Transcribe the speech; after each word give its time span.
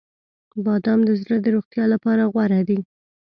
•بادام 0.65 0.99
د 1.05 1.09
زړه 1.21 1.37
د 1.41 1.47
روغتیا 1.55 1.85
لپاره 1.93 2.23
غوره 2.33 2.61
دي. 2.69 2.79